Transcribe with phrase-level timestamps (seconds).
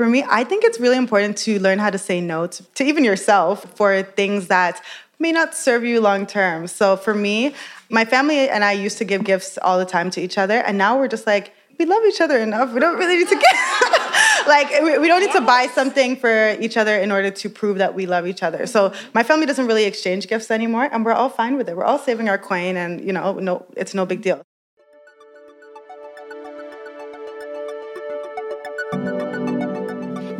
[0.00, 2.84] for me, I think it's really important to learn how to say no to, to
[2.84, 4.82] even yourself for things that
[5.18, 6.68] may not serve you long term.
[6.68, 7.54] So for me,
[7.90, 10.78] my family and I used to give gifts all the time to each other, and
[10.78, 12.72] now we're just like, we love each other enough.
[12.72, 14.70] We don't really need to get like
[15.02, 18.06] we don't need to buy something for each other in order to prove that we
[18.06, 18.66] love each other.
[18.66, 21.76] So my family doesn't really exchange gifts anymore, and we're all fine with it.
[21.76, 24.40] We're all saving our coin, and you know, no, it's no big deal.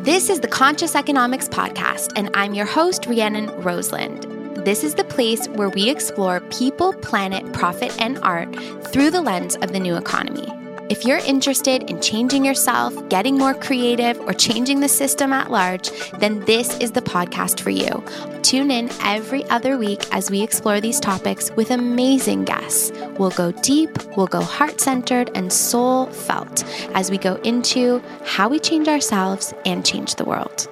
[0.04, 4.22] This is the Conscious Economics Podcast, and I'm your host, Rhiannon Rosalind.
[4.64, 8.48] This is the place where we explore people, planet, profit, and art
[8.86, 10.48] through the lens of the new economy.
[10.90, 15.88] If you're interested in changing yourself, getting more creative, or changing the system at large,
[16.18, 18.02] then this is the podcast for you.
[18.42, 22.90] Tune in every other week as we explore these topics with amazing guests.
[23.20, 28.48] We'll go deep, we'll go heart centered and soul felt as we go into how
[28.48, 30.66] we change ourselves and change the world.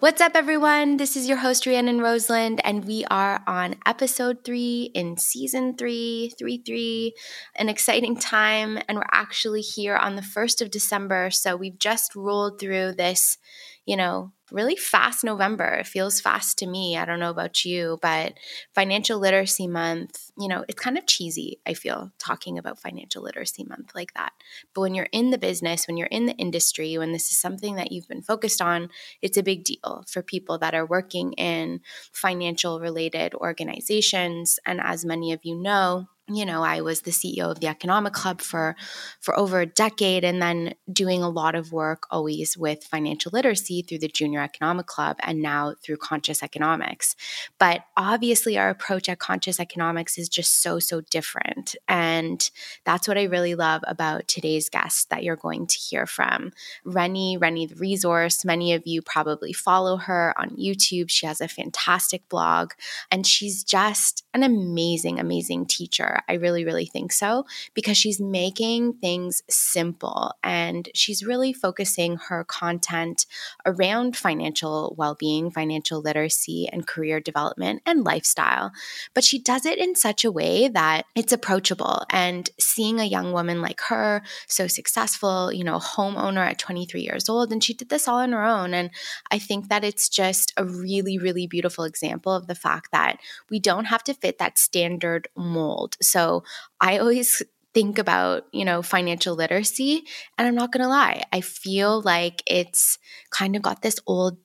[0.00, 0.96] What's up, everyone?
[0.96, 6.32] This is your host, Rhiannon Rosalind, and we are on episode three in season three,
[6.38, 7.14] three, three,
[7.56, 8.78] an exciting time.
[8.86, 11.30] And we're actually here on the 1st of December.
[11.30, 13.38] So we've just rolled through this,
[13.86, 15.74] you know, really fast November.
[15.74, 16.96] It feels fast to me.
[16.96, 18.34] I don't know about you, but
[18.74, 23.64] financial literacy month, you know, it's kind of cheesy, I feel, talking about financial literacy
[23.64, 24.32] month like that.
[24.74, 27.76] But when you're in the business, when you're in the industry, when this is something
[27.76, 28.88] that you've been focused on,
[29.22, 31.80] it's a big deal for people that are working in
[32.12, 34.58] financial related organizations.
[34.64, 38.12] And as many of you know, you know i was the ceo of the economic
[38.12, 38.76] club for
[39.20, 43.82] for over a decade and then doing a lot of work always with financial literacy
[43.82, 47.14] through the junior economic club and now through conscious economics.
[47.58, 52.50] But obviously our approach at conscious economics is just so so different and
[52.84, 56.52] that's what i really love about today's guest that you're going to hear from.
[56.84, 61.10] Reni reni the resource many of you probably follow her on youtube.
[61.10, 62.72] She has a fantastic blog
[63.10, 68.94] and she's just an amazing amazing teacher I really, really think so because she's making
[68.94, 73.26] things simple and she's really focusing her content
[73.66, 78.72] around financial well being, financial literacy, and career development and lifestyle.
[79.14, 82.04] But she does it in such a way that it's approachable.
[82.10, 87.28] And seeing a young woman like her, so successful, you know, homeowner at 23 years
[87.28, 88.74] old, and she did this all on her own.
[88.74, 88.90] And
[89.30, 93.18] I think that it's just a really, really beautiful example of the fact that
[93.50, 95.96] we don't have to fit that standard mold.
[96.10, 96.44] So
[96.80, 97.42] I always
[97.74, 100.04] think about, you know, financial literacy.
[100.36, 102.98] And I'm not going to lie, I feel like it's
[103.30, 104.38] kind of got this old,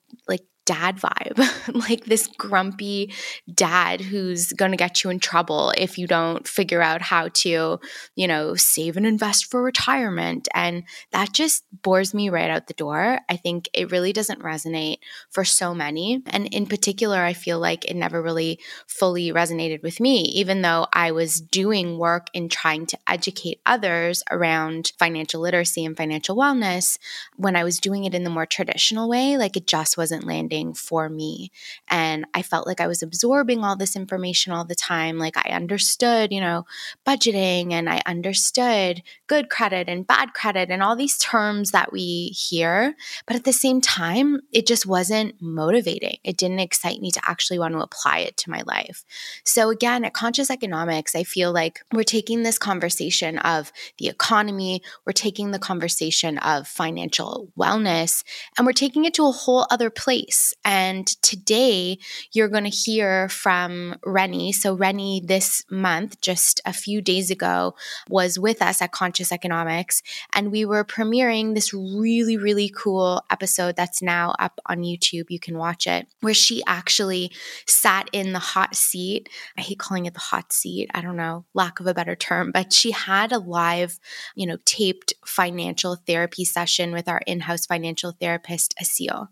[0.64, 1.38] dad vibe,
[1.88, 3.12] like this grumpy
[3.52, 7.78] dad who's going to get you in trouble if you don't figure out how to,
[8.16, 10.48] you know, save and invest for retirement.
[10.54, 13.20] And that just bores me right out the door.
[13.28, 14.98] I think it really doesn't resonate
[15.30, 16.22] for so many.
[16.26, 20.86] And in particular, I feel like it never really fully resonated with me, even though
[20.92, 26.98] I was doing work in trying to educate others around financial literacy and financial wellness.
[27.36, 30.53] When I was doing it in the more traditional way, like it just wasn't landing
[30.74, 31.50] for me.
[31.88, 35.18] And I felt like I was absorbing all this information all the time.
[35.18, 36.66] Like I understood, you know,
[37.06, 42.28] budgeting and I understood good credit and bad credit and all these terms that we
[42.28, 42.94] hear.
[43.26, 46.18] But at the same time, it just wasn't motivating.
[46.24, 49.04] It didn't excite me to actually want to apply it to my life.
[49.44, 54.82] So again, at Conscious Economics, I feel like we're taking this conversation of the economy,
[55.06, 58.24] we're taking the conversation of financial wellness,
[58.56, 61.98] and we're taking it to a whole other place and today
[62.32, 64.52] you're going to hear from Reni.
[64.52, 67.74] So, Reni, this month, just a few days ago,
[68.08, 70.02] was with us at Conscious Economics,
[70.34, 75.26] and we were premiering this really, really cool episode that's now up on YouTube.
[75.28, 77.30] You can watch it, where she actually
[77.66, 79.28] sat in the hot seat.
[79.56, 80.90] I hate calling it the hot seat.
[80.94, 83.98] I don't know, lack of a better term, but she had a live,
[84.34, 89.28] you know, taped financial therapy session with our in house financial therapist, Asil.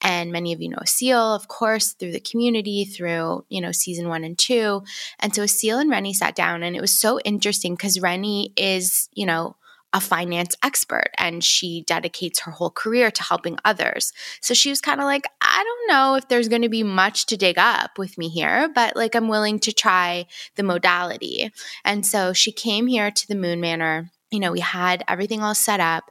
[0.00, 4.08] And many of you know Seal, of course, through the community, through, you know, season
[4.08, 4.82] one and two.
[5.18, 9.08] And so Seal and Reni sat down and it was so interesting because Reni is,
[9.14, 9.56] you know,
[9.92, 14.12] a finance expert and she dedicates her whole career to helping others.
[14.40, 17.26] So she was kind of like, I don't know if there's going to be much
[17.26, 21.50] to dig up with me here, but like I'm willing to try the modality.
[21.84, 25.54] And so she came here to the Moon Manor you know, we had everything all
[25.54, 26.10] set up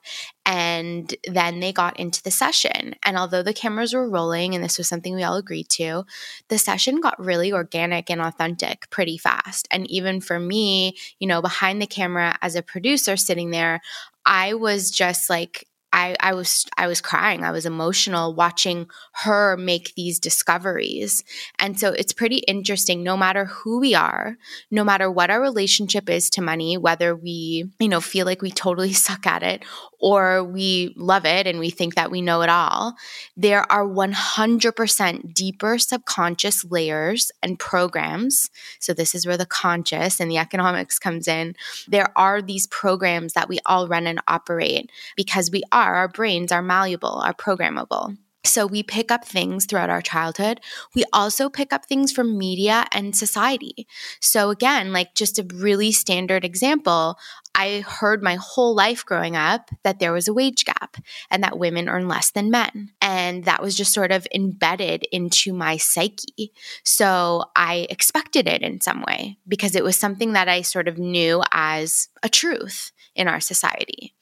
[0.49, 2.95] and then they got into the session.
[3.03, 6.05] And although the cameras were rolling and this was something we all agreed to,
[6.47, 9.67] the session got really organic and authentic pretty fast.
[9.69, 13.79] And even for me, you know, behind the camera as a producer sitting there,
[14.25, 17.43] I was just like I, I was I was crying.
[17.43, 18.87] I was emotional watching
[19.23, 21.23] her make these discoveries.
[21.57, 24.37] And so it's pretty interesting no matter who we are,
[24.69, 28.51] no matter what our relationship is to money, whether we, you know, feel like we
[28.51, 29.63] totally suck at it
[29.99, 32.95] or we love it and we think that we know it all,
[33.35, 38.49] there are 100% deeper subconscious layers and programs.
[38.79, 41.55] So this is where the conscious and the economics comes in.
[41.87, 46.61] There are these programs that we all run and operate because we our brains are
[46.61, 48.17] malleable, are programmable.
[48.45, 50.61] So we pick up things throughout our childhood.
[50.95, 53.85] We also pick up things from media and society.
[54.21, 57.17] So again, like just a really standard example,
[57.53, 60.95] I heard my whole life growing up that there was a wage gap
[61.29, 62.91] and that women earn less than men.
[63.01, 66.53] And that was just sort of embedded into my psyche.
[66.85, 70.97] So I expected it in some way because it was something that I sort of
[70.97, 74.15] knew as a truth in our society.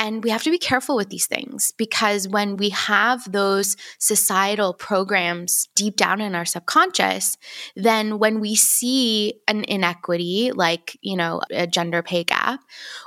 [0.00, 4.72] And we have to be careful with these things because when we have those societal
[4.72, 7.36] programs deep down in our subconscious,
[7.76, 12.60] then when we see an inequity like, you know, a gender pay gap,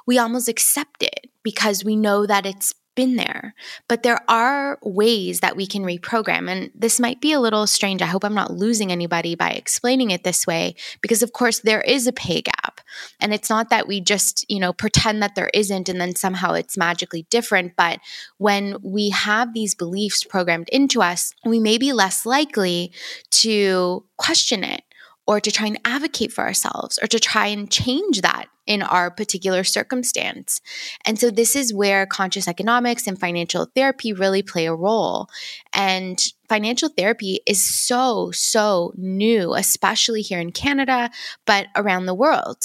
[0.05, 3.55] we almost accept it because we know that it's been there.
[3.87, 6.49] But there are ways that we can reprogram.
[6.49, 8.01] And this might be a little strange.
[8.01, 11.81] I hope I'm not losing anybody by explaining it this way, because of course there
[11.81, 12.81] is a pay gap.
[13.19, 16.53] And it's not that we just, you know, pretend that there isn't and then somehow
[16.53, 17.75] it's magically different.
[17.75, 17.99] But
[18.37, 22.91] when we have these beliefs programmed into us, we may be less likely
[23.31, 24.83] to question it
[25.25, 29.11] or to try and advocate for ourselves or to try and change that in our
[29.11, 30.61] particular circumstance.
[31.05, 35.27] And so, this is where conscious economics and financial therapy really play a role.
[35.73, 41.09] And financial therapy is so, so new, especially here in Canada,
[41.45, 42.57] but around the world.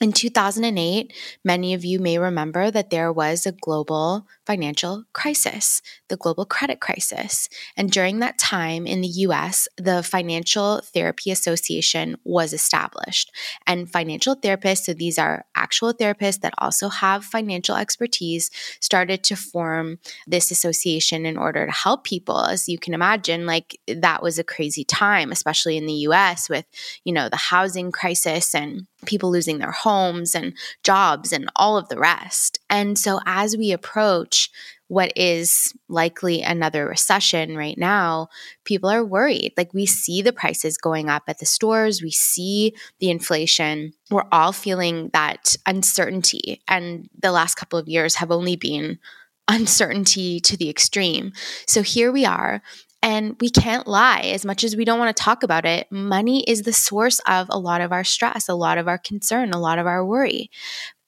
[0.00, 1.12] In 2008,
[1.44, 6.80] many of you may remember that there was a global financial crisis, the global credit
[6.80, 7.50] crisis.
[7.76, 13.30] And during that time in the US, the Financial Therapy Association was established.
[13.66, 18.50] And financial therapists, so these are actual therapists that also have financial expertise,
[18.80, 22.40] started to form this association in order to help people.
[22.40, 26.64] As you can imagine, like that was a crazy time, especially in the US with,
[27.04, 29.89] you know, the housing crisis and people losing their homes
[30.34, 32.58] and jobs and all of the rest.
[32.68, 34.50] And so, as we approach
[34.88, 38.28] what is likely another recession right now,
[38.64, 39.52] people are worried.
[39.56, 43.92] Like, we see the prices going up at the stores, we see the inflation.
[44.10, 46.62] We're all feeling that uncertainty.
[46.66, 48.98] And the last couple of years have only been
[49.48, 51.32] uncertainty to the extreme.
[51.66, 52.62] So here we are
[53.02, 55.90] and we can't lie as much as we don't want to talk about it.
[55.90, 59.52] Money is the source of a lot of our stress, a lot of our concern,
[59.52, 60.50] a lot of our worry.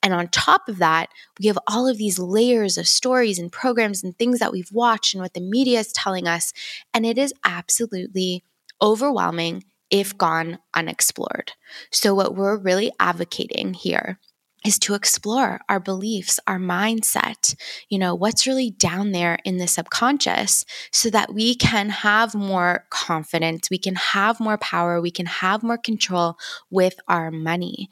[0.03, 4.03] And on top of that, we have all of these layers of stories and programs
[4.03, 6.53] and things that we've watched and what the media is telling us.
[6.93, 8.43] And it is absolutely
[8.81, 11.53] overwhelming if gone unexplored.
[11.91, 14.19] So, what we're really advocating here
[14.65, 17.55] is to explore our beliefs, our mindset,
[17.89, 22.87] you know, what's really down there in the subconscious so that we can have more
[22.91, 26.37] confidence, we can have more power, we can have more control
[26.71, 27.89] with our money.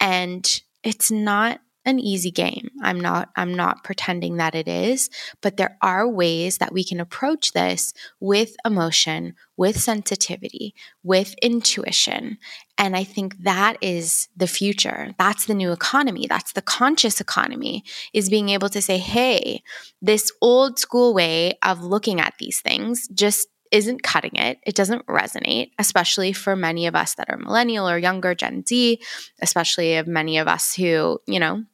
[0.00, 2.70] And it's not an easy game.
[2.82, 5.10] I'm not I'm not pretending that it is,
[5.40, 12.38] but there are ways that we can approach this with emotion, with sensitivity, with intuition.
[12.78, 15.14] And I think that is the future.
[15.18, 16.26] That's the new economy.
[16.26, 19.62] That's the conscious economy is being able to say, "Hey,
[20.00, 24.58] this old school way of looking at these things just isn't cutting it.
[24.64, 29.02] It doesn't resonate, especially for many of us that are millennial or younger, Gen Z,
[29.42, 31.64] especially of many of us who, you know,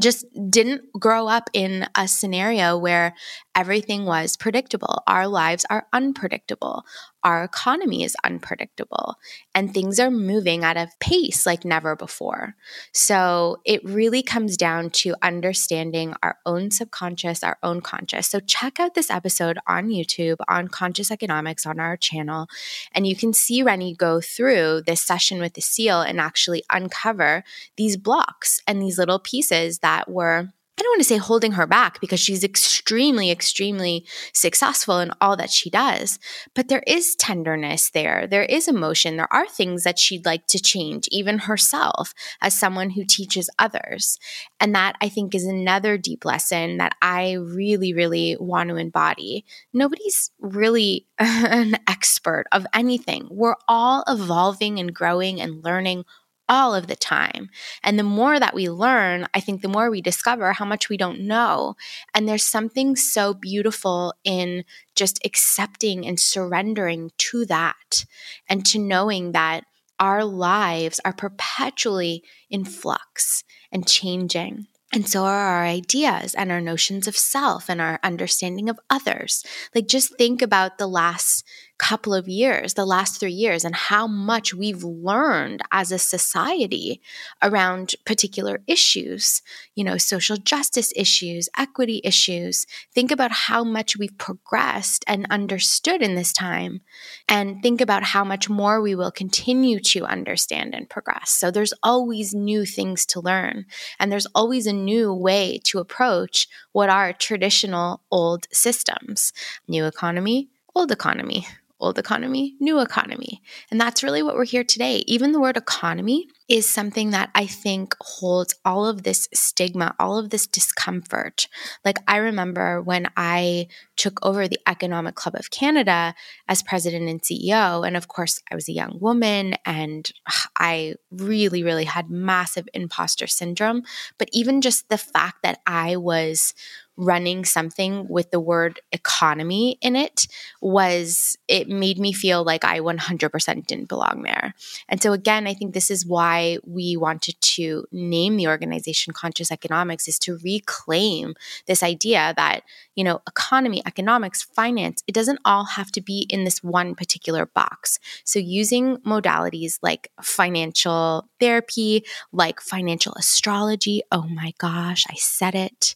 [0.00, 3.14] just didn't grow up in a scenario where
[3.54, 5.02] everything was predictable.
[5.06, 6.84] Our lives are unpredictable.
[7.24, 9.16] Our economy is unpredictable
[9.54, 12.54] and things are moving at a pace like never before.
[12.92, 18.28] So it really comes down to understanding our own subconscious, our own conscious.
[18.28, 22.46] So check out this episode on YouTube on conscious economics on our channel,
[22.92, 27.44] and you can see Reni go through this session with the seal and actually uncover
[27.76, 31.68] these blocks and these little pieces that were I don't want to say holding her
[31.68, 36.18] back because she's extremely, extremely successful in all that she does.
[36.52, 38.26] But there is tenderness there.
[38.26, 39.16] There is emotion.
[39.16, 42.12] There are things that she'd like to change, even herself,
[42.42, 44.18] as someone who teaches others.
[44.58, 49.44] And that I think is another deep lesson that I really, really want to embody.
[49.72, 53.28] Nobody's really an expert of anything.
[53.30, 56.04] We're all evolving and growing and learning
[56.48, 57.48] all of the time.
[57.82, 60.96] And the more that we learn, I think the more we discover how much we
[60.96, 61.76] don't know.
[62.14, 68.04] And there's something so beautiful in just accepting and surrendering to that
[68.48, 69.64] and to knowing that
[69.98, 74.66] our lives are perpetually in flux and changing.
[74.92, 79.44] And so are our ideas and our notions of self and our understanding of others.
[79.74, 81.44] Like, just think about the last
[81.84, 87.02] couple of years, the last three years, and how much we've learned as a society
[87.42, 89.42] around particular issues,
[89.74, 92.66] you know, social justice issues, equity issues.
[92.94, 96.80] Think about how much we've progressed and understood in this time,
[97.28, 101.32] and think about how much more we will continue to understand and progress.
[101.32, 103.66] So there's always new things to learn,
[104.00, 109.34] and there's always a new way to approach what are traditional old systems.
[109.68, 111.46] New economy, old economy
[111.80, 113.42] old economy, new economy.
[113.70, 115.04] And that's really what we're here today.
[115.06, 120.18] Even the word economy is something that I think holds all of this stigma, all
[120.18, 121.48] of this discomfort.
[121.84, 126.14] Like, I remember when I took over the Economic Club of Canada
[126.48, 127.86] as president and CEO.
[127.86, 132.68] And of course, I was a young woman and ah, I really, really had massive
[132.74, 133.82] imposter syndrome.
[134.18, 136.54] But even just the fact that I was
[136.96, 140.26] running something with the word economy in it
[140.60, 144.54] was it made me feel like I 100% didn't belong there.
[144.88, 149.50] And so again, I think this is why we wanted to name the organization Conscious
[149.50, 151.34] Economics is to reclaim
[151.66, 152.62] this idea that,
[152.94, 157.46] you know, economy, economics, finance, it doesn't all have to be in this one particular
[157.46, 157.98] box.
[158.24, 165.94] So using modalities like financial therapy, like financial astrology, oh my gosh, I said it.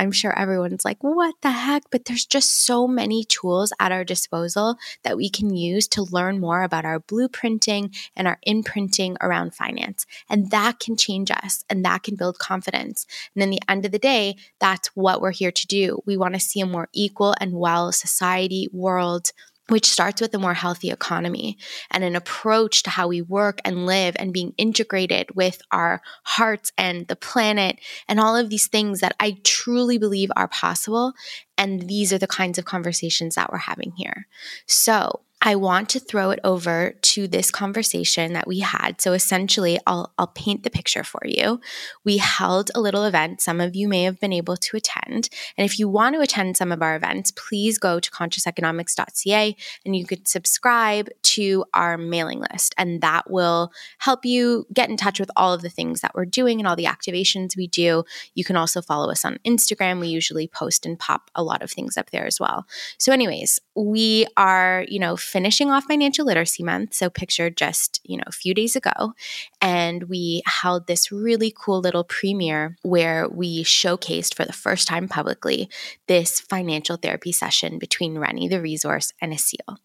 [0.00, 1.82] I'm sure everyone's like, what the heck?
[1.90, 6.40] But there's just so many tools at our disposal that we can use to learn
[6.40, 10.06] more about our blueprinting and our imprinting around finance.
[10.30, 13.06] And that can change us and that can build confidence.
[13.34, 16.00] And in the end of the day, that's what we're here to do.
[16.06, 19.32] We want to see a more equal and well society, world,
[19.70, 21.56] which starts with a more healthy economy
[21.90, 26.72] and an approach to how we work and live and being integrated with our hearts
[26.76, 31.12] and the planet and all of these things that I truly believe are possible.
[31.56, 34.26] And these are the kinds of conversations that we're having here.
[34.66, 39.00] So, I want to throw it over to this conversation that we had.
[39.00, 41.60] So essentially, I'll, I'll paint the picture for you.
[42.04, 43.40] We held a little event.
[43.40, 45.30] Some of you may have been able to attend.
[45.56, 49.56] And if you want to attend some of our events, please go to consciouseconomics.ca
[49.86, 52.74] and you could subscribe to our mailing list.
[52.76, 56.26] And that will help you get in touch with all of the things that we're
[56.26, 58.04] doing and all the activations we do.
[58.34, 60.00] You can also follow us on Instagram.
[60.00, 62.66] We usually post and pop a lot of things up there as well.
[62.98, 66.94] So, anyways, we are, you know, finishing off Financial Literacy Month.
[66.94, 69.14] So, picture just, you know, a few days ago.
[69.62, 75.08] And we held this really cool little premiere where we showcased for the first time
[75.08, 75.70] publicly
[76.08, 79.78] this financial therapy session between Reni, the resource, and Asil.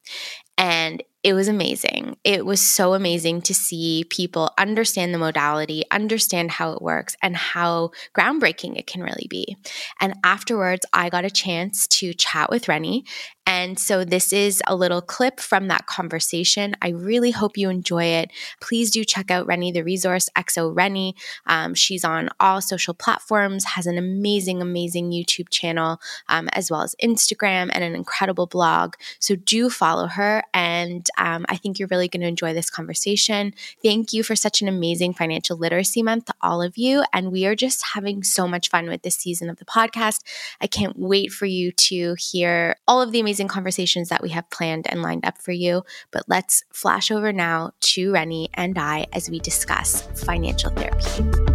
[0.58, 2.18] And it was amazing.
[2.24, 7.36] It was so amazing to see people understand the modality, understand how it works, and
[7.36, 9.58] how groundbreaking it can really be.
[10.00, 13.06] And afterwards, I got a chance to chat with Reni.
[13.48, 16.76] And so, this is a little clip from that conversation.
[16.82, 18.32] I really hope you enjoy it.
[18.60, 21.16] Please do check out Reni, the resource, XO Reni.
[21.46, 26.82] Um, she's on all social platforms, has an amazing, amazing YouTube channel, um, as well
[26.82, 28.96] as Instagram and an incredible blog.
[29.20, 30.44] So, do follow her.
[30.54, 33.54] And um, I think you're really going to enjoy this conversation.
[33.84, 37.04] Thank you for such an amazing financial literacy month to all of you.
[37.14, 40.22] And we are just having so much fun with this season of the podcast.
[40.62, 44.50] I can't wait for you to hear all of the amazing conversations that we have
[44.50, 45.84] planned and lined up for you.
[46.12, 51.55] But let's flash over now to Reni and I as we discuss financial therapy.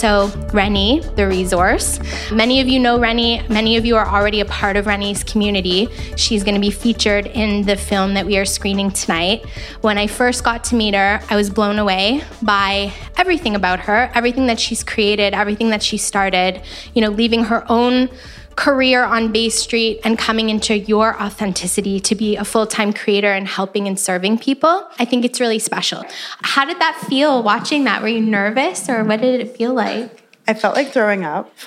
[0.00, 2.00] So, Reni, the resource.
[2.32, 3.46] Many of you know Reni.
[3.50, 5.88] Many of you are already a part of Reni's community.
[6.16, 9.44] She's going to be featured in the film that we are screening tonight.
[9.82, 14.10] When I first got to meet her, I was blown away by everything about her,
[14.14, 16.62] everything that she's created, everything that she started,
[16.94, 18.08] you know, leaving her own
[18.56, 23.32] career on Bay Street and coming into your authenticity to be a full time creator
[23.32, 26.04] and helping and serving people, I think it's really special.
[26.42, 28.02] How did that feel watching that?
[28.02, 30.20] Were you nervous or what did it feel like?
[30.50, 31.52] I felt like throwing up.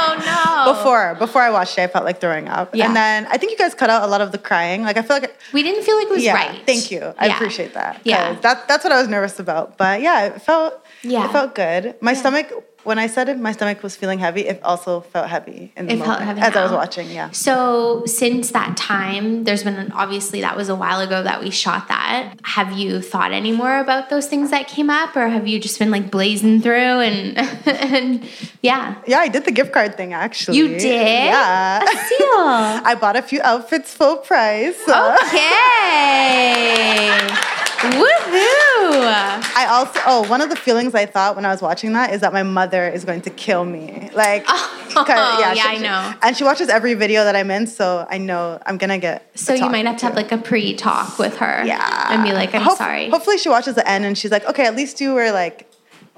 [0.00, 0.14] Oh,
[0.64, 0.72] no.
[0.72, 2.74] before before I watched it, I felt like throwing up.
[2.74, 2.86] Yeah.
[2.86, 4.82] And then I think you guys cut out a lot of the crying.
[4.82, 6.62] Like I feel like we didn't feel like it was yeah, right.
[6.66, 7.14] Thank you.
[7.18, 7.34] I yeah.
[7.34, 8.00] appreciate that.
[8.04, 8.34] Yeah.
[8.40, 9.76] That that's what I was nervous about.
[9.76, 11.24] But yeah, it felt yeah.
[11.24, 11.96] it felt good.
[12.00, 12.18] My yeah.
[12.18, 12.52] stomach
[12.84, 14.42] when I said it, my stomach was feeling heavy.
[14.46, 17.10] It also felt heavy in the It moment as I was watching.
[17.10, 17.30] Yeah.
[17.30, 21.88] So, since that time, there's been obviously that was a while ago that we shot
[21.88, 22.34] that.
[22.44, 25.78] Have you thought any more about those things that came up, or have you just
[25.78, 28.28] been like blazing through and and
[28.62, 28.94] yeah?
[29.06, 30.58] Yeah, I did the gift card thing actually.
[30.58, 30.82] You did?
[30.84, 31.82] Yeah.
[31.82, 32.18] A seal.
[32.90, 34.80] I bought a few outfits full price.
[34.88, 35.98] Okay.
[37.78, 38.57] Woohoo!
[38.92, 42.20] I also oh one of the feelings I thought when I was watching that is
[42.22, 44.10] that my mother is going to kill me.
[44.14, 44.44] Like,
[44.96, 46.14] Oh, yeah, she- I know.
[46.22, 49.30] And she watches every video that I'm in, so I know I'm gonna get.
[49.38, 51.62] So you might have to have like a pre-talk with her.
[51.64, 53.08] yeah, And be like, I'm Hope- sorry.
[53.10, 55.70] Hopefully, she watches the end and she's like, okay, at least you were like,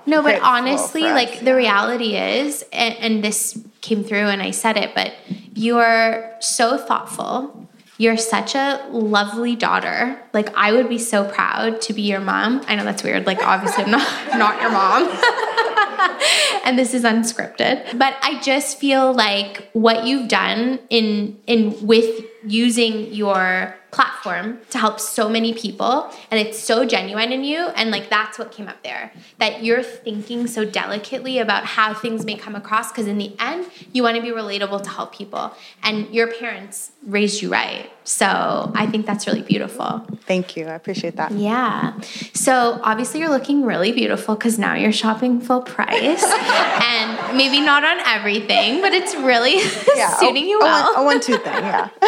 [0.06, 4.76] No, but honestly, like the reality is, and, and this came through and I said
[4.76, 5.12] it, but
[5.54, 7.68] you're so thoughtful.
[8.00, 10.18] You're such a lovely daughter.
[10.32, 12.62] Like I would be so proud to be your mom.
[12.66, 13.26] I know that's weird.
[13.26, 15.02] Like obviously I'm not not your mom.
[16.64, 17.98] and this is unscripted.
[17.98, 24.78] But I just feel like what you've done in in with using your platform to
[24.78, 28.68] help so many people and it's so genuine in you and like that's what came
[28.68, 33.18] up there that you're thinking so delicately about how things may come across because in
[33.18, 37.50] the end you want to be relatable to help people and your parents raised you
[37.50, 41.32] right so i think that's really beautiful thank you, I appreciate that.
[41.32, 41.98] yeah.
[42.34, 46.22] So obviously you're looking really beautiful because now you're shopping full price.
[46.24, 49.56] and maybe not on everything, but it's really
[49.96, 50.92] Yeah, suiting a- you a well.
[50.96, 51.88] Oh, one- A one-two thing, yeah.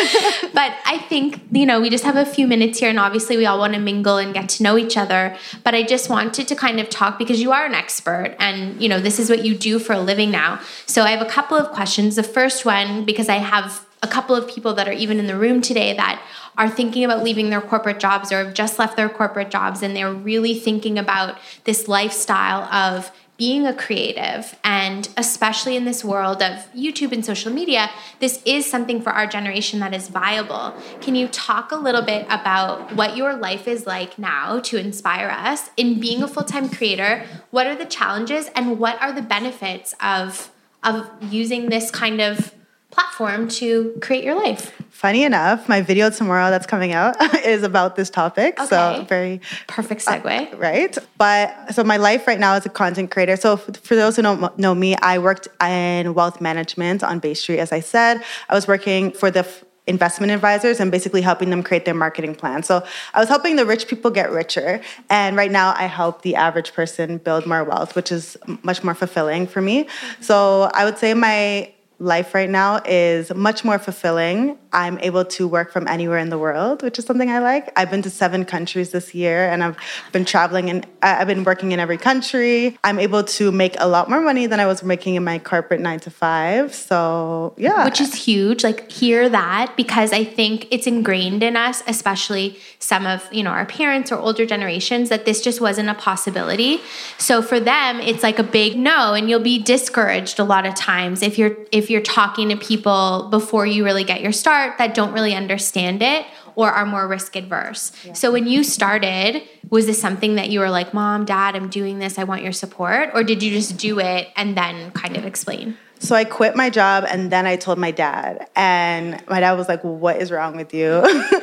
[0.55, 3.47] but I think, you know, we just have a few minutes here and obviously we
[3.47, 5.37] all want to mingle and get to know each other.
[5.65, 8.89] But I just wanted to kind of talk because you are an expert and, you
[8.89, 10.61] know, this is what you do for a living now.
[10.87, 12.17] So I have a couple of questions.
[12.17, 15.37] The first one, because I have a couple of people that are even in the
[15.37, 16.21] room today that
[16.59, 19.97] are thinking about leaving their corporate jobs or have just left their corporate jobs and
[19.97, 23.11] they're really thinking about this lifestyle of
[23.43, 28.65] being a creative and especially in this world of YouTube and social media, this is
[28.65, 30.73] something for our generation that is viable.
[31.01, 35.29] Can you talk a little bit about what your life is like now to inspire
[35.29, 37.27] us in being a full-time creator?
[37.51, 40.53] What are the challenges and what are the benefits of
[40.85, 42.55] of using this kind of
[42.93, 44.73] platform to create your life?
[44.91, 48.61] Funny enough, my video tomorrow that's coming out is about this topic.
[48.61, 50.59] So very Perfect uh, segue.
[50.59, 50.97] right?
[51.19, 53.37] But so my life right now is a content creator.
[53.37, 57.59] So for those who don't know me, I worked in wealth management on Bay Street.
[57.59, 61.61] As I said, I was working for the f- investment advisors and basically helping them
[61.65, 62.63] create their marketing plan.
[62.63, 66.37] So I was helping the rich people get richer, and right now I help the
[66.37, 69.89] average person build more wealth, which is much more fulfilling for me.
[70.21, 74.59] So I would say my life right now is much more fulfilling.
[74.73, 77.71] I'm able to work from anywhere in the world, which is something I like.
[77.77, 79.77] I've been to seven countries this year and I've
[80.11, 82.77] been traveling and I've been working in every country.
[82.83, 85.81] I'm able to make a lot more money than I was making in my corporate
[85.81, 86.75] nine to five.
[86.75, 87.85] So, yeah.
[87.85, 93.07] which is huge like hear that because i think it's ingrained in us especially some
[93.07, 96.81] of you know our parents or older generations that this just wasn't a possibility
[97.19, 100.75] so for them it's like a big no and you'll be discouraged a lot of
[100.75, 104.95] times if you're if you're talking to people before you really get your start that
[104.95, 107.93] don't really understand it or are more risk adverse.
[108.15, 111.99] So when you started, was this something that you were like, "Mom, Dad, I'm doing
[111.99, 112.19] this.
[112.19, 115.77] I want your support," or did you just do it and then kind of explain?
[116.03, 119.69] So I quit my job and then I told my dad, and my dad was
[119.69, 121.01] like, "What is wrong with you?"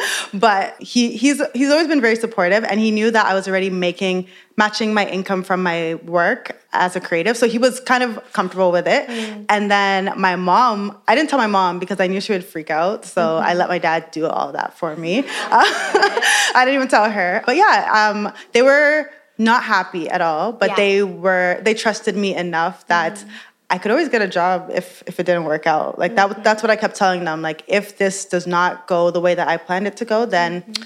[0.33, 3.69] but he he's he's always been very supportive, and he knew that I was already
[3.69, 8.21] making matching my income from my work as a creative, so he was kind of
[8.33, 9.07] comfortable with it.
[9.07, 9.45] Mm.
[9.47, 12.69] And then my mom, I didn't tell my mom because I knew she would freak
[12.69, 13.47] out, so mm-hmm.
[13.47, 15.23] I let my dad do all that for me.
[15.51, 20.71] I didn't even tell her, but yeah, um, they were not happy at all, but
[20.71, 20.75] Yeah.
[20.75, 23.15] they were they trusted me enough that.
[23.15, 23.29] Mm.
[23.69, 25.99] I could always get a job if if it didn't work out.
[25.99, 26.41] Like that mm-hmm.
[26.41, 27.41] that's what I kept telling them.
[27.41, 30.61] Like if this does not go the way that I planned it to go, then
[30.61, 30.83] mm-hmm.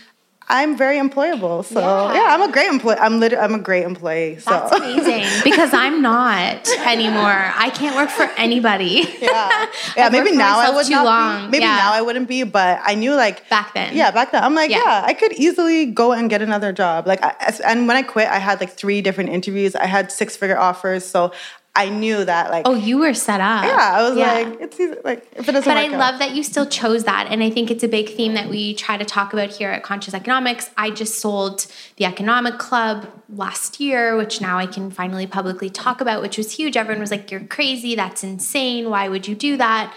[0.49, 1.63] I'm very employable.
[1.63, 2.13] So Yeah.
[2.13, 2.97] yeah, I'm a great employee.
[2.99, 4.39] I'm literally I'm a great employee.
[4.39, 7.53] So That's amazing because I'm not anymore.
[7.55, 9.07] I can't work for anybody.
[9.21, 9.65] yeah,
[9.97, 10.09] yeah.
[10.09, 11.45] Maybe now I would too not long.
[11.45, 11.51] be.
[11.51, 11.77] Maybe Yeah.
[11.77, 13.95] now I wouldn't be, but I knew like Back then.
[13.95, 14.83] Yeah, back then I'm like, Yeah.
[14.83, 17.07] yeah, I could easily go and get another job.
[17.07, 17.33] Like, I,
[17.65, 19.73] and when I quit, I had like three different interviews.
[19.75, 21.31] I had six figure offers, so
[21.75, 22.67] I knew that like.
[22.67, 23.63] Oh, you were set up.
[23.65, 24.33] yeah, I was Yeah.
[24.33, 24.93] like, it's easy.
[25.03, 25.91] Like, if it doesn't But I out.
[25.99, 27.25] love that you still chose that.
[27.31, 29.81] And I think it's a big theme that we try to talk about here at
[29.81, 30.69] Conscious Economics.
[30.77, 31.65] I just sold
[31.97, 36.51] the Economic Club last year, which now I can finally publicly talk about, which was
[36.51, 36.77] huge.
[36.77, 37.95] Everyone was like, You're crazy.
[37.95, 38.91] That's insane.
[38.91, 39.95] Why would you do that?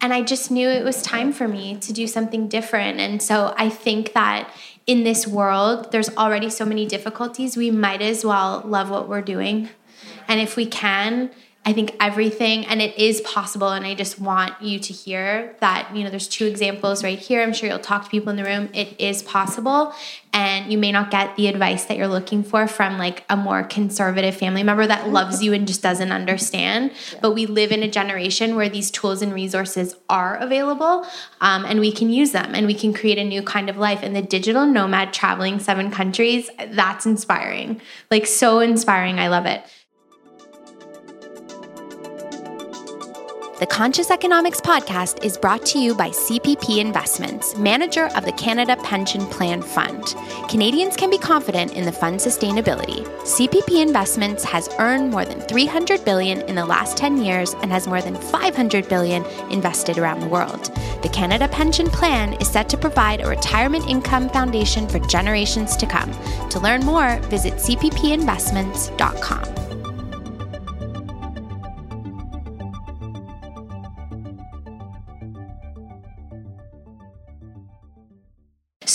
[0.00, 3.00] And I just knew it was time for me to do something different.
[3.00, 4.48] And so I think that
[4.86, 7.54] in this world, there's already so many difficulties.
[7.54, 9.68] We might as well love what we're doing.
[10.28, 11.30] And if we can,
[11.68, 13.68] I think everything, and it is possible.
[13.68, 17.42] And I just want you to hear that, you know, there's two examples right here.
[17.42, 18.70] I'm sure you'll talk to people in the room.
[18.72, 19.92] It is possible.
[20.32, 23.64] And you may not get the advice that you're looking for from like a more
[23.64, 26.92] conservative family member that loves you and just doesn't understand.
[27.12, 27.18] Yeah.
[27.20, 31.04] But we live in a generation where these tools and resources are available
[31.42, 34.00] um, and we can use them and we can create a new kind of life.
[34.02, 37.82] And the digital nomad traveling seven countries, that's inspiring.
[38.10, 39.18] Like, so inspiring.
[39.18, 39.62] I love it.
[43.58, 48.76] The Conscious Economics podcast is brought to you by CPP Investments, manager of the Canada
[48.84, 50.14] Pension Plan Fund.
[50.48, 53.04] Canadians can be confident in the fund's sustainability.
[53.24, 57.88] CPP Investments has earned more than 300 billion in the last 10 years and has
[57.88, 60.66] more than 500 billion invested around the world.
[61.02, 65.86] The Canada Pension Plan is set to provide a retirement income foundation for generations to
[65.86, 66.12] come.
[66.50, 69.57] To learn more, visit cppinvestments.com.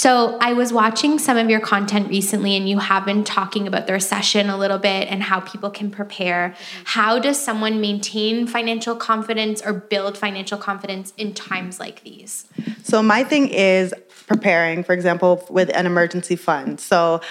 [0.04, 3.88] So, I was watching some of your content recently, and you have been talking about
[3.88, 6.56] the recession a little bit and how people can prepare.
[6.84, 12.50] How does someone maintain financial confidence or build financial confidence in times like these?
[12.84, 13.94] So, my thing is
[14.28, 16.82] preparing, for example, with an emergency fund.
[16.82, 17.22] So,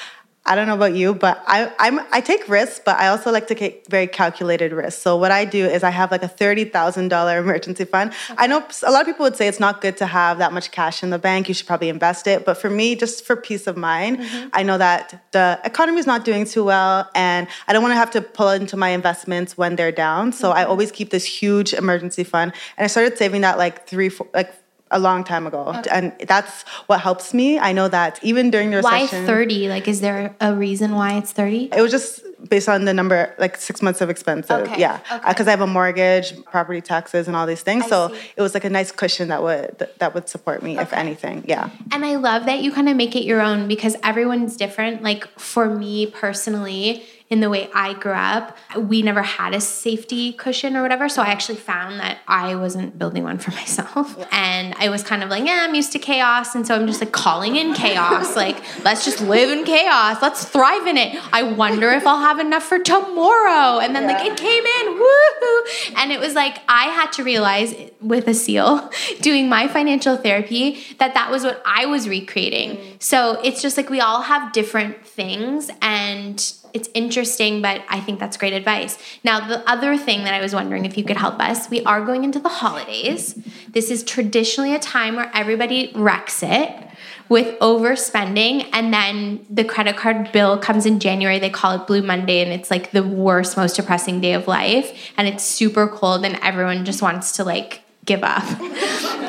[0.45, 3.47] I don't know about you, but I I'm, I take risks, but I also like
[3.47, 5.01] to take very calculated risks.
[5.01, 8.13] So what I do is I have like a thirty thousand dollar emergency fund.
[8.37, 10.73] I know a lot of people would say it's not good to have that much
[10.73, 11.47] cash in the bank.
[11.47, 12.45] You should probably invest it.
[12.45, 14.49] But for me, just for peace of mind, mm-hmm.
[14.53, 17.97] I know that the economy is not doing too well, and I don't want to
[17.97, 20.33] have to pull into my investments when they're down.
[20.33, 20.59] So mm-hmm.
[20.59, 24.27] I always keep this huge emergency fund, and I started saving that like three, four,
[24.35, 24.53] like
[24.93, 25.69] a long time ago.
[25.77, 25.91] Okay.
[25.91, 27.59] And that's what helps me.
[27.59, 29.23] I know that even during the recession.
[29.23, 29.69] Why 30?
[29.69, 31.71] Like, is there a reason why it's 30?
[31.75, 34.51] It was just based on the number, like six months of expenses.
[34.51, 34.81] Okay.
[34.81, 34.99] Yeah.
[34.99, 35.47] Because okay.
[35.47, 37.85] I have a mortgage, property taxes, and all these things.
[37.85, 38.21] I so see.
[38.37, 41.45] it was like a nice cushion that would that would support me, if anything.
[41.47, 41.71] Yeah.
[41.93, 45.03] And I love that you kind of make it your own because everyone's different.
[45.03, 50.35] Like for me personally, in the way I grew up, we never had a safety
[50.35, 51.09] cushion or whatever.
[51.09, 54.23] So I actually found that I wasn't building one for myself.
[54.31, 56.55] And I was kind of like, yeah, I'm used to chaos.
[56.55, 58.37] And so I'm just like calling in chaos.
[58.45, 60.21] like, let's just live in chaos.
[60.21, 61.19] Let's thrive in it.
[61.33, 63.79] I wonder if I'll have enough for tomorrow.
[63.79, 64.19] And then, yeah.
[64.19, 66.03] like, it came in, woohoo.
[66.03, 68.91] And it was like, I had to realize with a seal
[69.23, 72.77] doing my financial therapy that that was what I was recreating.
[72.77, 73.03] Mm.
[73.03, 75.71] So it's just like we all have different things.
[75.81, 78.99] And it's interesting, but I think that's great advice.
[79.25, 82.05] Now, the other thing that I was wondering if you could help us, we are
[82.05, 83.39] going into the holidays.
[83.69, 86.89] This is traditionally a time where everybody wrecks it
[87.29, 92.03] with overspending and then the credit card bill comes in January they call it blue
[92.03, 96.27] monday and it's like the worst most depressing day of life and it's super cold
[96.27, 98.45] and everyone just wants to like give up.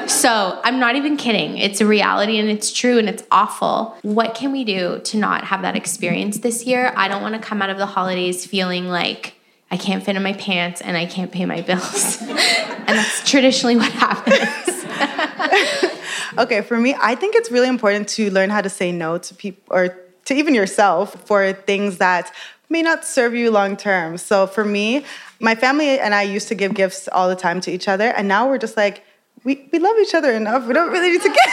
[0.10, 1.58] so I'm not even kidding.
[1.58, 3.96] It's a reality and it's true and it's awful.
[4.02, 6.94] What can we do to not have that experience this year?
[6.96, 9.36] I don't want to come out of the holidays feeling like
[9.70, 12.22] I can't fit in my pants and I can't pay my bills.
[12.22, 14.86] and that's traditionally what happens.
[16.38, 19.34] okay, for me, I think it's really important to learn how to say no to
[19.34, 22.32] people or to even yourself for things that
[22.70, 24.18] may not serve you long term.
[24.18, 25.06] So for me,
[25.40, 28.28] my family and I used to give gifts all the time to each other, and
[28.28, 29.04] now we're just like,
[29.44, 30.66] we, we love each other enough.
[30.66, 31.50] We don't really need to get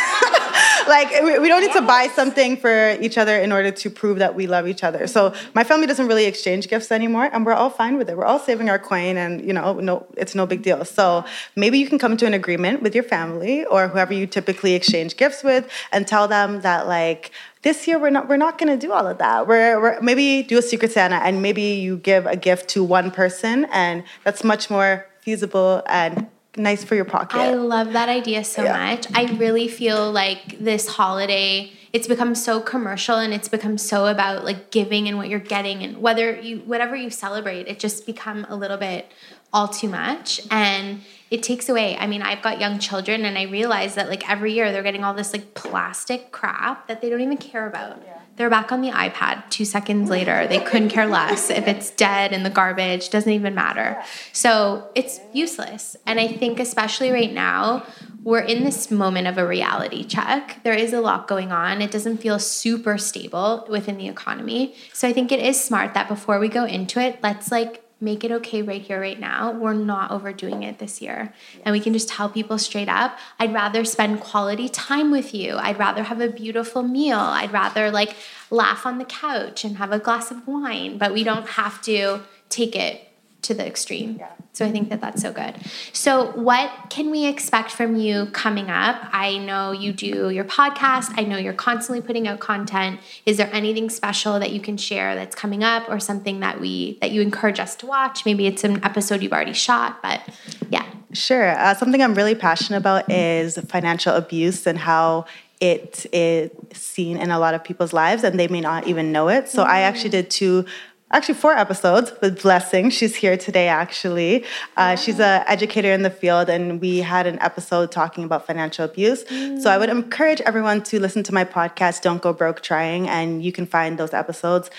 [0.91, 4.35] like we, don't need to buy something for each other in order to prove that
[4.35, 5.07] we love each other.
[5.07, 8.17] So my family doesn't really exchange gifts anymore, and we're all fine with it.
[8.17, 10.85] We're all saving our coin, and you know, no, it's no big deal.
[10.85, 11.25] So
[11.57, 15.17] maybe you can come to an agreement with your family or whoever you typically exchange
[15.17, 17.31] gifts with, and tell them that like
[17.63, 19.47] this year we're not we're not going to do all of that.
[19.47, 23.11] We're, we're maybe do a secret Santa and maybe you give a gift to one
[23.11, 26.27] person and that's much more feasible and
[26.57, 27.39] nice for your pocket.
[27.39, 28.95] I love that idea so yeah.
[28.95, 29.07] much.
[29.15, 34.45] I really feel like this holiday it's become so commercial and it's become so about
[34.45, 38.47] like giving and what you're getting and whether you whatever you celebrate it just become
[38.49, 39.11] a little bit
[39.53, 41.97] all too much and it takes away.
[41.97, 45.05] I mean, I've got young children and I realize that like every year they're getting
[45.05, 48.03] all this like plastic crap that they don't even care about.
[48.05, 48.20] Yeah.
[48.41, 50.47] They're back on the iPad 2 seconds later.
[50.47, 54.03] They couldn't care less if it's dead in the garbage, doesn't even matter.
[54.33, 55.95] So, it's useless.
[56.07, 57.85] And I think especially right now,
[58.23, 60.61] we're in this moment of a reality check.
[60.63, 61.83] There is a lot going on.
[61.83, 64.75] It doesn't feel super stable within the economy.
[64.95, 68.25] So I think it is smart that before we go into it, let's like make
[68.25, 69.53] it okay right here, right now.
[69.53, 71.33] We're not overdoing it this year.
[71.65, 75.57] And we can just tell people straight up I'd rather spend quality time with you.
[75.57, 77.19] I'd rather have a beautiful meal.
[77.19, 78.17] I'd rather like
[78.51, 82.21] laugh on the couch and have a glass of wine, but we don't have to
[82.49, 83.10] take it
[83.43, 84.17] to the extreme.
[84.19, 84.31] Yeah.
[84.53, 85.55] So I think that that's so good.
[85.93, 89.01] So what can we expect from you coming up?
[89.13, 91.13] I know you do your podcast.
[91.17, 93.01] I know you're constantly putting out content.
[93.25, 96.99] Is there anything special that you can share that's coming up or something that we
[97.01, 98.27] that you encourage us to watch?
[98.27, 100.21] Maybe it's an episode you've already shot, but
[100.69, 100.85] yeah.
[101.13, 101.51] Sure.
[101.59, 105.27] Uh, something I'm really passionate about is financial abuse and how
[105.61, 109.29] it is seen in a lot of people's lives and they may not even know
[109.29, 109.49] it.
[109.49, 109.71] So mm-hmm.
[109.71, 110.65] I actually did two
[111.11, 112.91] actually four episodes with Blessing.
[112.91, 114.45] She's here today, actually.
[114.77, 118.85] Uh, she's an educator in the field, and we had an episode talking about financial
[118.85, 119.25] abuse.
[119.25, 119.61] Mm.
[119.61, 123.45] So I would encourage everyone to listen to my podcast, Don't Go Broke Trying, and
[123.45, 124.71] you can find those episodes.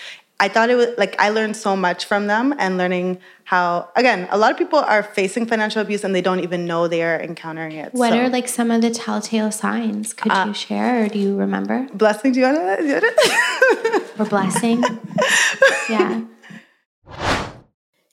[0.42, 4.26] I thought it was like I learned so much from them and learning how again
[4.32, 7.20] a lot of people are facing financial abuse and they don't even know they are
[7.20, 7.94] encountering it.
[7.94, 8.18] What so.
[8.18, 10.12] are like some of the telltale signs?
[10.12, 11.86] Could uh, you share or do you remember?
[11.94, 14.10] Blessing, do you want to?
[14.18, 14.82] or blessing?
[15.88, 16.24] yeah.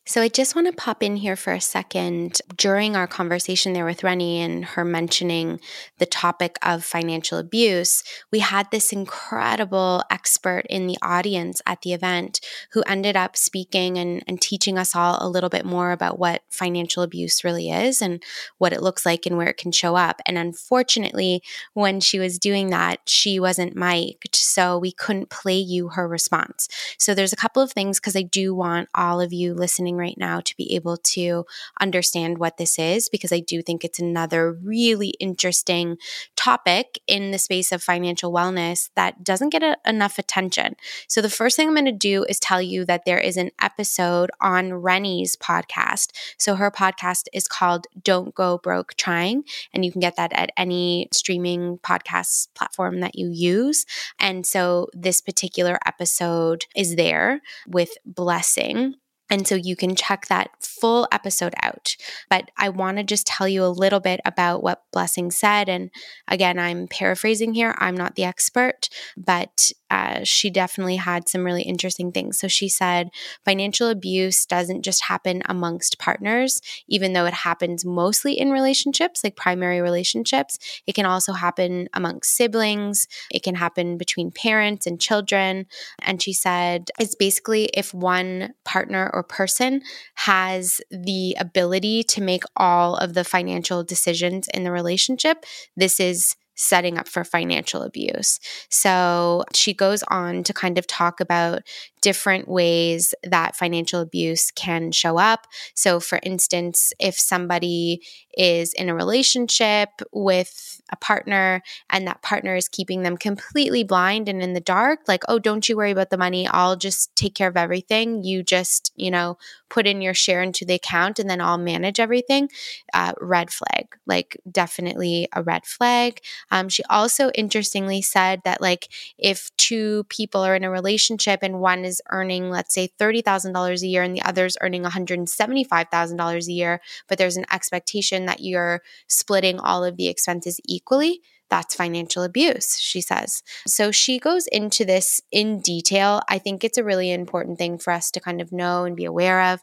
[0.10, 2.42] So I just want to pop in here for a second.
[2.58, 5.60] During our conversation there with Reni and her mentioning
[6.00, 11.94] the topic of financial abuse, we had this incredible expert in the audience at the
[11.94, 12.42] event
[12.72, 16.42] who ended up speaking and, and teaching us all a little bit more about what
[16.50, 18.24] financial abuse really is and
[18.58, 20.22] what it looks like and where it can show up.
[20.26, 21.44] And unfortunately,
[21.76, 26.68] when she was doing that, she wasn't mic'd, so we couldn't play you her response.
[26.98, 30.18] So there's a couple of things because I do want all of you listening right
[30.18, 31.46] now to be able to
[31.80, 35.98] understand what this is, because I do think it's another really interesting
[36.36, 40.76] topic in the space of financial wellness that doesn't get a, enough attention.
[41.08, 43.52] So, the first thing I'm going to do is tell you that there is an
[43.62, 46.12] episode on Reni's podcast.
[46.38, 50.52] So, her podcast is called Don't Go Broke Trying, and you can get that at
[50.58, 53.86] any streaming podcast platform that you use.
[54.20, 58.96] And so, this particular episode is there with Blessing.
[59.30, 61.96] And so you can check that full episode out.
[62.30, 65.70] But I want to just tell you a little bit about what Blessing said.
[65.70, 65.92] And
[66.28, 67.76] again, I'm paraphrasing here.
[67.78, 72.40] I'm not the expert, but uh, she definitely had some really interesting things.
[72.40, 73.10] So she said
[73.46, 79.36] financial abuse doesn't just happen amongst partners, even though it happens mostly in relationships, like
[79.36, 80.58] primary relationships.
[80.86, 85.66] It can also happen amongst siblings, it can happen between parents and children.
[86.00, 89.82] And she said it's basically if one partner or person
[90.16, 96.36] has the ability to make all of the financial decisions in the relationship, this is
[96.60, 98.40] setting up for financial abuse.
[98.70, 101.62] So she goes on to kind of talk about
[102.02, 105.48] different ways that financial abuse can show up.
[105.74, 108.02] So, for instance, if somebody
[108.38, 114.30] is in a relationship with a partner and that partner is keeping them completely blind
[114.30, 116.48] and in the dark, like, oh, don't you worry about the money.
[116.48, 118.24] I'll just take care of everything.
[118.24, 119.38] You just, you know,
[119.70, 122.50] put in your share into the account and then I'll manage everything.
[122.94, 126.22] Uh, red flag, like, definitely a red flag.
[126.52, 131.60] Um, she also interestingly said that, like, if two people are in a relationship and
[131.60, 136.82] one is earning, let's say, $30,000 a year and the other's earning $175,000 a year,
[137.08, 142.78] but there's an expectation that you're splitting all of the expenses equally, that's financial abuse,
[142.80, 143.44] she says.
[143.68, 146.22] So she goes into this in detail.
[146.28, 149.06] I think it's a really important thing for us to kind of know and be
[149.06, 149.62] aware of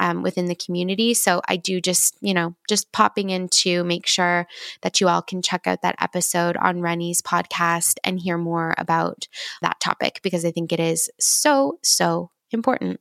[0.00, 1.14] um, within the community.
[1.14, 4.46] So I do just, you know, just popping in to make sure
[4.82, 9.28] that you all can check out that episode on Reni's podcast and hear more about
[9.62, 13.00] that topic because I think it is so, so important.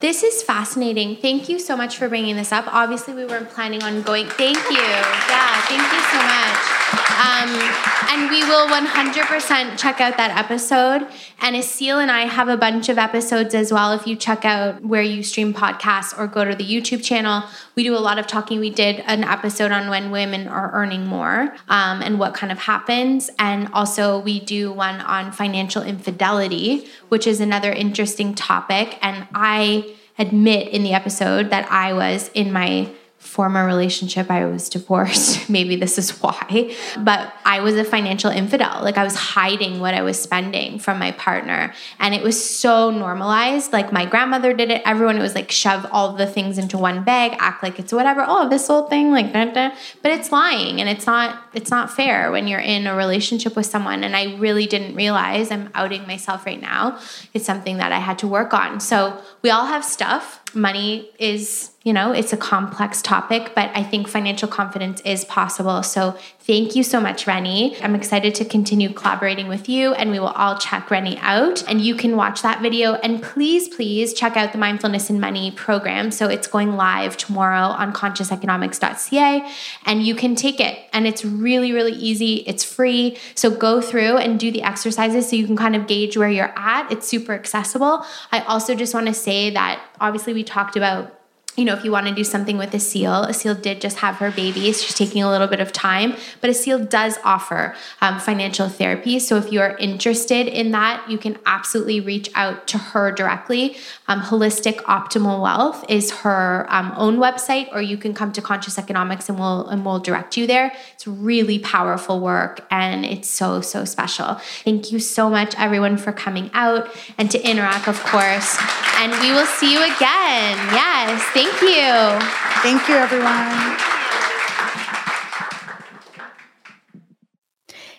[0.00, 1.16] This is fascinating.
[1.16, 2.66] Thank you so much for bringing this up.
[2.68, 4.26] Obviously, we weren't planning on going.
[4.26, 4.76] Thank you.
[4.76, 6.84] Yeah, thank you so much.
[7.14, 11.06] Um, and we will 100% check out that episode.
[11.40, 13.92] And Asil and I have a bunch of episodes as well.
[13.92, 17.82] If you check out where you stream podcasts or go to the YouTube channel, we
[17.82, 18.60] do a lot of talking.
[18.60, 22.58] We did an episode on when women are earning more um, and what kind of
[22.58, 23.30] happens.
[23.38, 28.98] And also, we do one on financial infidelity, which is another interesting topic.
[29.02, 32.90] And I admit in the episode that I was in my
[33.34, 35.50] former relationship, I was divorced.
[35.56, 36.72] Maybe this is why.
[36.96, 38.80] But I was a financial infidel.
[38.84, 41.74] Like I was hiding what I was spending from my partner.
[41.98, 43.72] And it was so normalized.
[43.72, 44.82] Like my grandmother did it.
[44.84, 48.24] Everyone, it was like shove all the things into one bag, act like it's whatever.
[48.24, 49.32] Oh, this whole thing, like.
[49.32, 53.66] But it's lying and it's not it's not fair when you're in a relationship with
[53.66, 54.04] someone.
[54.04, 57.00] And I really didn't realize I'm outing myself right now.
[57.32, 58.78] It's something that I had to work on.
[58.78, 63.82] So we all have stuff money is you know, it's a complex topic, but I
[63.82, 65.82] think financial confidence is possible.
[65.82, 67.76] So thank you so much, Reni.
[67.82, 71.62] I'm excited to continue collaborating with you, and we will all check Reni out.
[71.68, 72.94] And you can watch that video.
[72.94, 76.10] And please, please check out the Mindfulness and Money program.
[76.10, 79.46] So it's going live tomorrow on consciouseconomics.ca,
[79.84, 80.78] and you can take it.
[80.94, 82.44] And it's really, really easy.
[82.46, 83.18] It's free.
[83.34, 86.54] So go through and do the exercises so you can kind of gauge where you're
[86.56, 86.90] at.
[86.90, 88.06] It's super accessible.
[88.32, 91.18] I also just want to say that obviously we talked about
[91.56, 93.98] you know, if you want to do something with a seal, a seal did just
[93.98, 94.60] have her baby.
[94.72, 99.18] She's taking a little bit of time, but a seal does offer um, financial therapy.
[99.20, 103.76] So if you are interested in that, you can absolutely reach out to her directly.
[104.08, 108.78] Um, Holistic Optimal Wealth is her um, own website, or you can come to Conscious
[108.78, 110.72] Economics and we'll and we'll direct you there.
[110.94, 114.34] It's really powerful work, and it's so so special.
[114.64, 118.58] Thank you so much, everyone, for coming out and to interact, of course.
[118.96, 120.56] And we will see you again.
[120.72, 121.22] Yes.
[121.32, 122.26] Thank Thank you.
[122.62, 123.76] Thank you, everyone.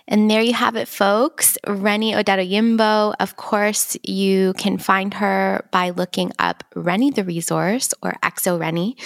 [0.07, 1.55] And there you have it, folks.
[1.67, 3.13] Reni Odetoyinbo.
[3.19, 8.99] Of course, you can find her by looking up Reni the Resource or xoReni.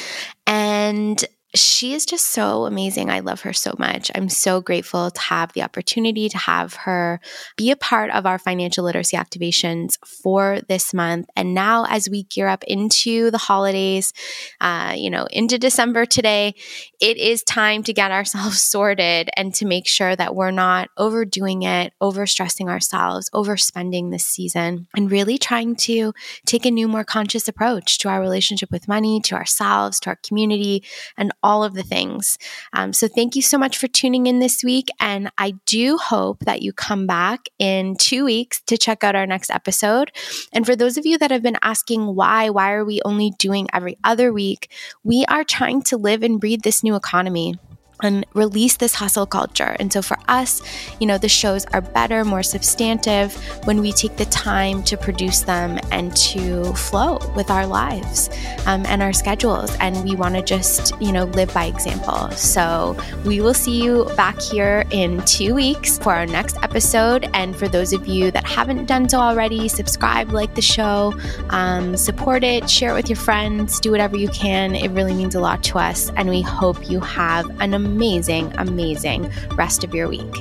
[0.47, 1.21] And
[1.55, 3.09] she is just so amazing.
[3.09, 4.11] I love her so much.
[4.13, 7.19] I'm so grateful to have the opportunity to have her
[7.57, 11.27] be a part of our financial literacy activations for this month.
[11.35, 14.13] And now, as we gear up into the holidays,
[14.61, 16.53] uh, you know, into December today,
[17.01, 21.63] it is time to get ourselves sorted and to make sure that we're not overdoing
[21.63, 26.13] it, overstressing ourselves, overspending this season, and really trying to
[26.45, 30.17] take a new, more conscious approach to our relationship with money, to ourselves, to our
[30.17, 30.83] community,
[31.17, 32.37] and all of the things.
[32.73, 34.89] Um, so thank you so much for tuning in this week.
[34.99, 39.25] And I do hope that you come back in two weeks to check out our
[39.25, 40.11] next episode.
[40.53, 43.67] And for those of you that have been asking why, why are we only doing
[43.73, 44.71] every other week?
[45.03, 47.55] We are trying to live and breathe this new economy
[48.01, 49.75] and release this hustle culture.
[49.79, 50.61] And so for us,
[50.99, 53.35] you know, the shows are better, more substantive
[53.65, 58.29] when we take the time to produce them and to flow with our lives
[58.65, 59.75] um, and our schedules.
[59.79, 62.29] And we want to just, you know, live by example.
[62.31, 67.29] So we will see you back here in two weeks for our next episode.
[67.33, 71.13] And for those of you that haven't done so already, subscribe, like the show,
[71.49, 74.75] um, support it, share it with your friends, do whatever you can.
[74.75, 76.11] It really means a lot to us.
[76.15, 80.35] And we hope you have an amazing amazing, amazing rest of your week.